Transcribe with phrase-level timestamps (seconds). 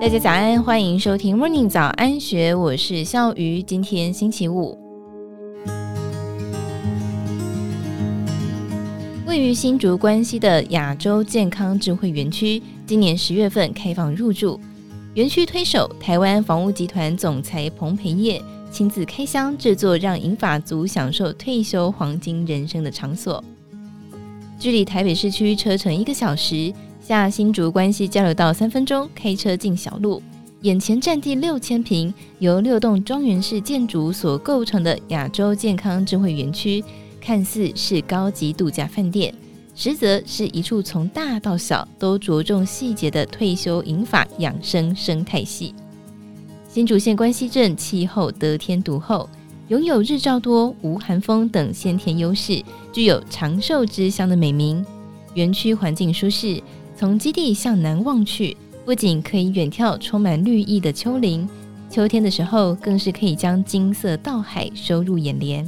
[0.00, 3.62] 大家早安，欢迎收听 Morning 早安学，我是笑鱼。
[3.62, 4.78] 今天星期五，
[9.26, 14.58] 位于新竹关西的亚洲健康智慧园区，今年十月份开放入住。
[15.12, 18.42] 园区推手台湾房屋集团总裁彭培业
[18.72, 23.44] 亲自开箱制作，让银发族享受退休黄金人生的场所。
[24.58, 26.72] 距离台北市区车程一个小时。
[27.10, 30.22] 下新竹关西交流道三分钟，开车进小路。
[30.60, 36.84] 眼前占地六千坪，由六栋庄园式建筑所构成的亚洲健康智慧园区，
[37.20, 39.34] 看似是高级度假饭店，
[39.74, 45.74] 实则是一处从大到小都着重细节的退休银发养生生态系。
[46.68, 49.28] 新竹县关西镇气候得天独厚，
[49.66, 54.86] 拥有日照多、无寒风等先天优势，具有长寿之乡的美名。
[55.34, 56.62] 园区环境舒适。
[57.00, 58.54] 从基地向南望去，
[58.84, 61.48] 不仅可以远眺充满绿意的丘陵，
[61.88, 65.66] 秋天的时候更是可以将金色稻海收入眼帘。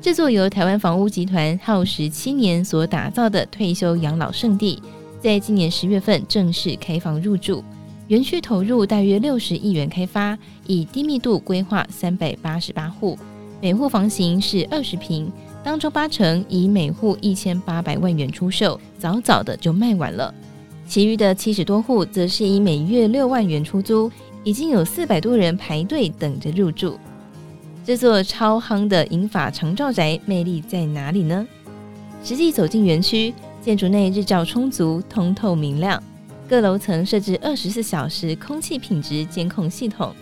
[0.00, 4.80] 这座由台湾房屋集团耗时七年所打造的退休养老圣地，
[5.20, 7.64] 在今年十月份正式开放入住。
[8.06, 13.18] 园区投入大约六十亿元开发，以低密度规划三百八十八户，
[13.60, 15.32] 每户房型是二十平，
[15.64, 20.32] 当中八成以每户一千八百万元出售，早早的就卖完了。
[20.90, 24.10] 其余的七十多户则是以每月六万元出租，
[24.42, 26.98] 已经有四百多人排队等着入住。
[27.84, 31.46] 这座超夯的银发长照宅魅力在哪里呢？
[32.24, 36.02] 实际走进园区，建筑内日照充足、通透明亮，
[36.48, 40.12] 各楼层设置二十四小时空气品质监控系统。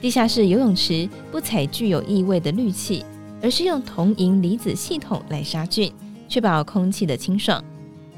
[0.00, 3.04] 地下室游泳池不采具有异味的氯气，
[3.42, 5.92] 而是用铜银离子系统来杀菌，
[6.30, 7.62] 确保空气的清爽。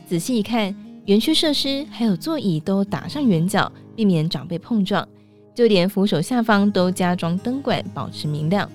[0.09, 0.73] 仔细一看。
[1.07, 5.07] 园区设施还有座椅都打上圆角，避免长辈碰撞。
[5.55, 8.69] 就连扶手下方都加装灯管，保持明亮。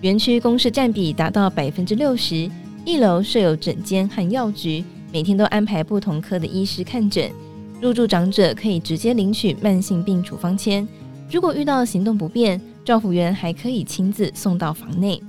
[0.00, 2.50] 园区公设占比达到百分之六十，
[2.84, 7.30] 一楼设有诊间和药局，每天都安排不同科的医师看诊。
[7.80, 10.86] 入住长者可以直接领取慢性病处方签，
[11.30, 15.22] 如果遇到行动不便，照服员还可以亲自送到房内。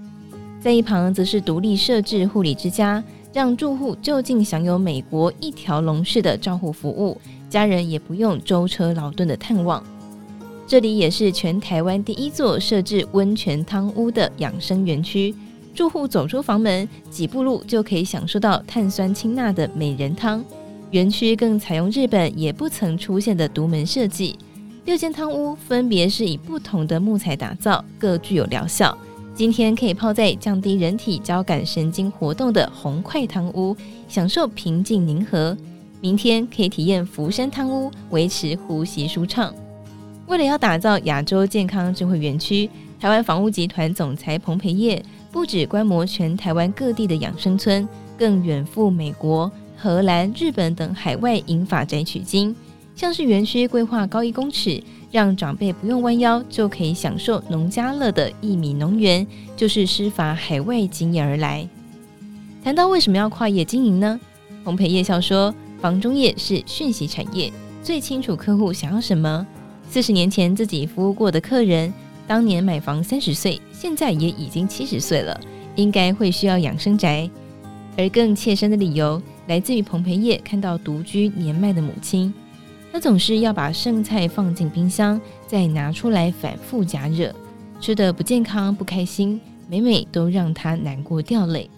[0.60, 3.02] 在一旁则是独立设置护理之家。
[3.34, 7.20] 让住户就近享有美国一条龙式的照护服务，
[7.50, 9.84] 家人也不用舟车劳顿的探望。
[10.68, 15.34] 这里也是全台湾第一座设置温泉汤屋的养生园区，
[15.74, 20.44] 住户走出房门几步路就可以享受到碳酸氢钠的美人汤。
[20.92, 24.38] 园区更采用日本也不曾出现的独门设计，
[24.84, 28.98] 六间汤屋分别是以不同的木材打造，各具有疗效。
[29.42, 33.76] 今天可以泡在降低人体交感神经活动的红块汤屋，
[34.08, 35.58] 享受平静宁和；
[36.00, 39.52] 明天可以体验福山汤屋，维持呼吸舒畅。
[40.28, 42.70] 为了要打造亚洲健康智慧园区，
[43.00, 52.56] 台湾房屋集团总裁彭培业不止观摩全台湾各地的养生村，更远赴美国、荷兰、日本等海外引法宅取经。
[52.96, 59.28] 像是园区规划高一公尺，让长辈不用弯腰就可以享受农家乐的薏米农园，
[59.58, 61.68] 就是施法海外经验而来。
[62.64, 64.20] 谈到为什么要跨业经营呢？
[64.64, 67.52] 彭培业笑说：“房中业是讯息产业，
[67.84, 69.46] 最清楚客户想要什么。
[69.90, 71.94] 四十年前自己服务过的客人，
[72.26, 75.38] 当年买房三十岁，现在也已经七十岁了，
[75.76, 77.30] 应该会需要养生宅。
[77.98, 82.34] 而更切身的理由，来自于彭培业看到独居年迈的母亲。”
[82.92, 87.34] 他总是要把剩菜放进冰箱，再拿出来反复加热，
[87.80, 91.70] 吃得不健康、不开心，每每都让他难过掉泪。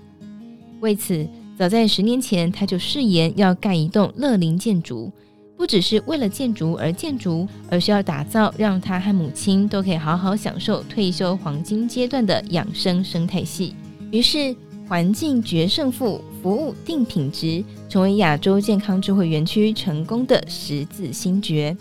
[0.80, 5.12] 为此，早在十年前，他就誓言要盖一栋乐龄建筑，
[5.56, 13.76] 不只是为了建筑而建筑，而是要打造让他和母亲都可以好好享受退休黄金阶段的养生生态系。
[14.12, 14.56] 于是，
[14.88, 21.76] 环境决胜负，服务定品质，成为亚洲健康智慧园区成功的十字心诀。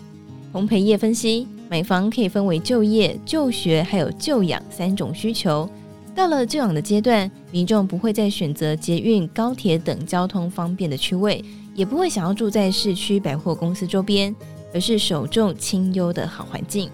[0.51, 5.69] 彭培业分析，买房可以分为就业、就学还有就养三种需求。
[6.15, 11.43] 到了就养的阶段，民众不会再选择捷运、高铁等交通方便的区位，
[11.75, 14.33] 也不会想要住在市区百货公司周边，
[14.73, 16.89] 而是首重清幽的好环境。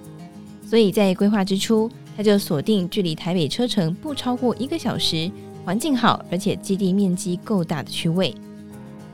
[0.65, 5.29] 所以在规划之初，他就锁定距离台北车程不超过一个小时。
[5.65, 8.33] 环境好，而且基地面积够大的区位。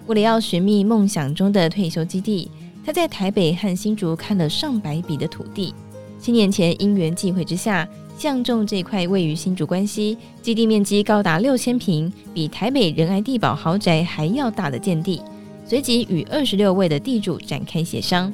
[0.08, 2.50] 为了要寻觅梦想中的退休基地，
[2.86, 5.74] 他在台北和新竹看了上百笔的土地。
[6.20, 7.88] 七年前因缘际会之下，
[8.18, 15.22] 相中这块位于新竹关西、基地面积高达六千坪、比台北仁爱地堡豪宅还要大的建地，
[15.68, 18.32] 随即与二十六位的地主展开协商。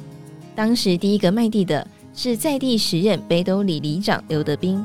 [0.54, 4.84] 当时第一个卖地的是在地时任北斗里里长刘德斌。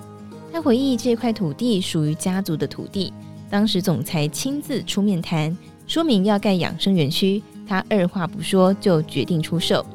[0.57, 3.13] 他回忆这块土地属于家族的土地，
[3.48, 5.56] 当时总裁亲自出面谈，
[5.86, 9.86] 说明要盖养生园区，他二话不说就决定出售。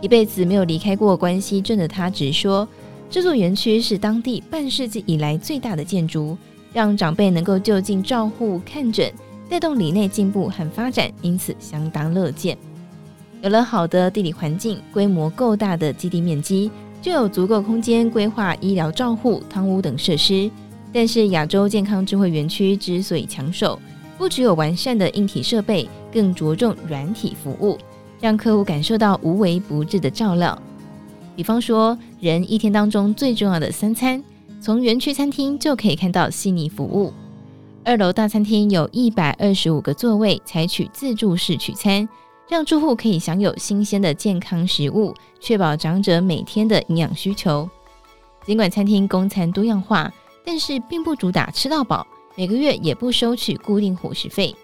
[0.00, 2.66] 一辈子没有离开过关西镇的他直说，
[3.10, 6.38] 这座园区是当地半世纪以来最大的建筑，
[6.72, 9.12] 让长辈能够就近照护看诊，
[9.46, 12.56] 带动里内进步和发展，因此相当乐见。
[13.42, 16.70] 有了好的地理环境，规模够大的基地面积。
[17.08, 20.50] 就有足够空间规划医疗照护、汤屋等设施。
[20.92, 23.80] 但是亚洲健康智慧园区之所以抢手，
[24.18, 27.78] 不只有完善的硬体设备，更着重软体服务，
[28.20, 30.60] 让客户感受到无微不至的照料。
[31.34, 34.22] 比方说，人一天当中最重要的三餐，
[34.60, 37.10] 从园区餐厅就可以看到细腻服务。
[37.84, 42.06] 二楼大餐厅有一百二十五个座位，采取自助式取餐。
[42.48, 47.68] 让住户可以享有新鲜的健康食物，确保长者每天的营养需求。
[48.46, 50.10] 尽管餐厅供餐多样化，
[50.46, 54.54] 但是并不主打吃到饱，每个月也不收取固定伙食费。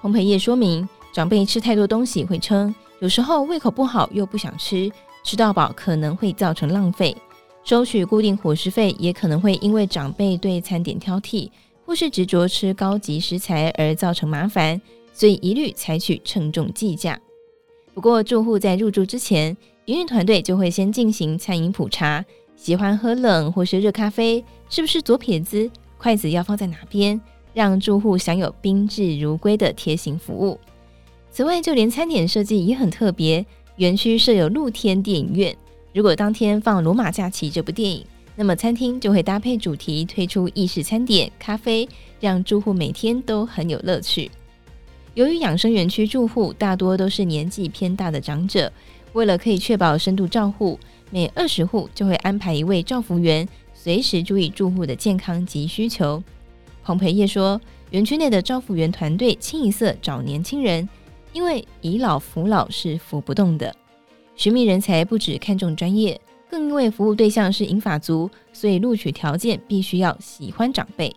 [0.00, 4.90] 彭培业说明，长辈吃太多东西会撑，有时候胃口不好又不想吃，
[5.22, 7.16] 吃到饱可能会造成浪费。
[7.62, 11.48] 收取固定伙食费也可能会因为长辈对餐点挑剔，
[11.86, 14.80] 或是执着吃高级食材而造成麻烦。
[15.20, 17.20] 所以一律采取称重计价。
[17.92, 22.24] 不过住户在入住之前，营运团队就会先进行餐饮普查，
[22.56, 27.20] 喜欢喝冷或是热咖啡，是不是左撇子，筷子要放在哪边，
[27.52, 30.58] 让住户享有宾至如归的贴心服务。
[31.30, 33.44] 此外，就连餐点设计也很特别，
[33.76, 35.54] 园区设有露天电影院。
[35.92, 38.02] 如果当天放《罗马假期》这部电影，
[38.36, 41.86] 那么餐厅就会搭配主题推出意式餐点、咖啡，
[42.20, 44.30] 让住户每天都很有乐趣。
[45.14, 48.72] 由于养生园区住户大多都是年纪偏大的长者，
[49.12, 50.78] 为了可以确保深度照护，
[51.10, 56.22] 每二十户就会安排一位照服员，随时注意住户的健康及需求。
[56.84, 57.60] 彭培业说，
[57.90, 60.88] 园区内的照服员团队清一色找年轻人，
[61.32, 63.74] 因为以老扶老是扶不动的。
[64.36, 66.18] 寻觅人才不只看重专业，
[66.48, 71.14] 更因为服务对象是银发族，所以录取条件必须要喜欢长辈。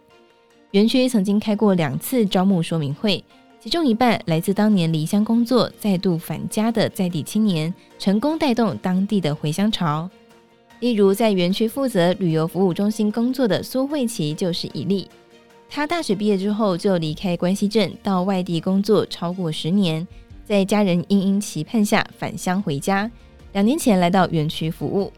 [0.71, 3.23] 园区曾经开过两次招募说明会。
[3.63, 10.09] 其中一半来自当年离乡工作、再度返家的在地青年，成功带动当地的回乡潮。
[10.81, 15.09] 例如，在园区负责旅游服务中心工作的苏慧琪就是一例。
[15.69, 20.05] 他大学毕业之后就离开关西镇，到外地工作超过十年，
[20.43, 23.09] 在家人殷殷期盼下返乡回家。
[23.53, 25.09] 两年前来到园区服务，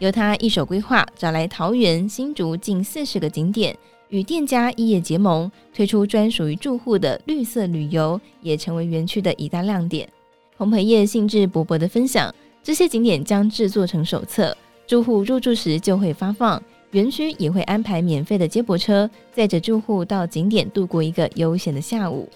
[0.00, 3.74] 由他一手规划，找来桃园、新竹近四十个景点。
[4.08, 10.08] 与店家一业结盟，推出专属于住户的绿色旅游，也成为园区的一大亮点。
[10.56, 14.56] 彭培业兴致勃勃地分享，这些景点将制作成手册，
[14.86, 16.62] 住户入住时就会发放。
[16.92, 22.28] 园区也会安排免费的接驳车，载着住户到景点度过一个悠闲的下午。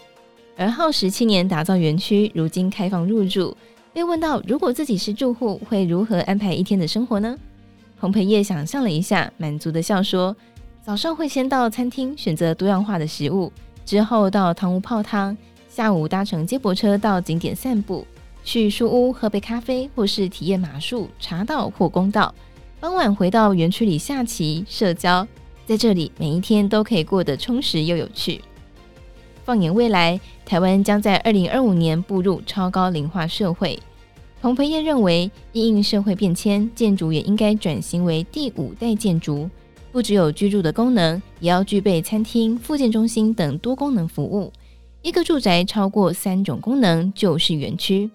[0.56, 3.56] 而耗时七年打造园区，如今开放入住。
[3.92, 7.38] 被问到如果自己是住户，会如何安排一天的生活呢？
[7.98, 10.36] 彭培业想象了一下，满足地笑说。
[10.82, 13.52] 早上会先到餐厅选择多样化的食物，
[13.84, 15.36] 之后到汤屋泡汤，
[15.68, 18.06] 下午搭乘接驳车到景点散步，
[18.42, 22.34] 去书屋喝杯咖啡，或是体验马术、茶道或公道。
[22.80, 25.26] 傍晚回到园区里下棋、社交，
[25.66, 28.40] 在这里每一天都可以过得充实又有趣。
[29.44, 33.78] 放眼未来，台湾将在二零二五年步入超高龄化社会。
[34.40, 39.50] 彭培业认为，因应社会变迁，建筑也应该转型为第五代建筑。
[39.92, 44.52] 不只有居住的功能，也要具备餐厅、复健中心等多功能服务。
[45.02, 48.10] 一个住宅超过三种功能就是园区。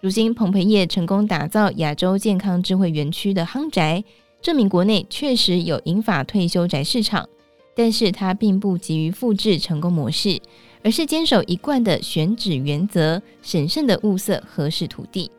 [0.00, 4.02] 如今，彭培业成功打造亚洲健康智慧园区的夯宅，
[4.40, 7.28] 证明国内确实有银发退休宅市场。
[7.74, 10.38] 但是他并不急于复制成功模式，
[10.82, 15.30] 而是坚守一贯的选址原则，审慎的物色合适土地。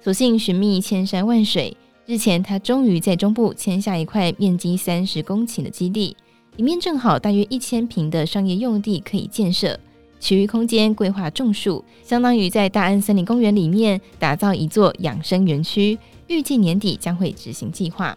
[0.00, 1.76] 所幸寻觅千山万水。
[2.06, 6.16] 日前，他终于在中部签下一块面积三十公顷的基地，
[6.54, 9.76] 里面正好大约一千坪的商业用地可以建设，
[10.20, 15.98] 其余空间规划种树，相当于在大安森林公园里面打造一座养生园区。
[16.28, 18.16] 预计年底将会执行计划。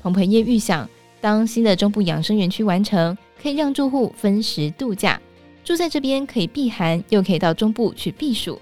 [0.00, 0.88] 彭培业预想，
[1.20, 5.20] 当新的中部养生园区完成，可以让住户分时度假，
[5.64, 8.60] 住在这边可以避寒，又可以到中部去避暑。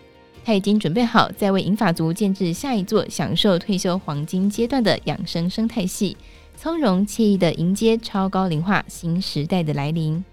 [0.49, 6.17] 他已经准备好，再为银发族建置下一座享受退休黄金阶段的养生生态系，
[6.57, 10.25] 从容惬意地迎接超高龄化新时代的来临。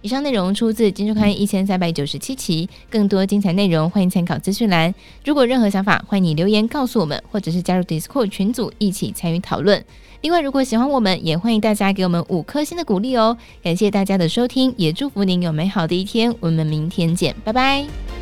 [0.00, 4.94] 以上内容出自《金周刊》一千三百九十七期，更多精彩内容欢迎参考资讯栏。
[5.24, 9.84] 如果任何想法，欢迎你留言告诉我们，或者是加入 Discord 群组一起参与讨论。
[10.20, 13.36] 另外，如果喜欢我们，也欢迎大家给我们五颗星的鼓励哦。
[13.60, 16.32] 感谢大家的收听，也祝福您有美好的一天。
[16.38, 18.21] 我们明天见，拜拜。